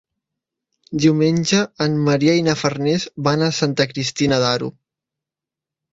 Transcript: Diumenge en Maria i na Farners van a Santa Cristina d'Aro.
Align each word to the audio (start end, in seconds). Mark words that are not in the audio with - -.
Diumenge 1.03 1.59
en 1.85 1.99
Maria 2.09 2.35
i 2.39 2.45
na 2.49 2.57
Farners 2.63 3.07
van 3.29 3.47
a 3.49 3.53
Santa 3.61 3.87
Cristina 3.93 4.41
d'Aro. 4.45 4.75